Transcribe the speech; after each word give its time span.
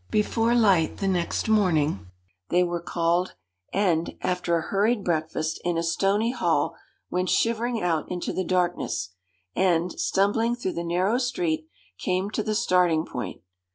Before 0.09 0.55
light 0.55 0.97
the 0.97 1.07
next 1.07 1.47
morning 1.47 2.07
they 2.49 2.63
were 2.63 2.81
called, 2.81 3.35
and, 3.71 4.15
after 4.23 4.57
a 4.57 4.63
hurried 4.69 5.03
breakfast 5.03 5.61
in 5.63 5.77
a 5.77 5.83
stony 5.83 6.31
hall, 6.31 6.75
went 7.11 7.29
shivering 7.29 7.83
out 7.83 8.09
into 8.09 8.33
the 8.33 8.43
darkness, 8.43 9.09
and, 9.55 9.91
stumbling 9.99 10.55
through 10.55 10.73
the 10.73 10.83
narrow 10.83 11.19
street, 11.19 11.67
came 11.99 12.31
to 12.31 12.41
the 12.41 12.55
starting 12.55 13.05
point. 13.05 13.43